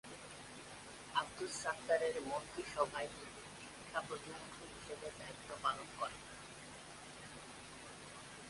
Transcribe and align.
আবদুস 1.15 1.53
সাত্তারের 1.63 2.15
মন্ত্রিসভায় 2.27 3.09
তিনি 3.13 3.41
শিক্ষা 3.57 3.99
প্রতিমন্ত্রী 4.07 4.65
হিসেবে 4.75 5.07
দায়িত্ব 5.19 5.49
পালন 5.63 5.87
করেন। 5.99 6.21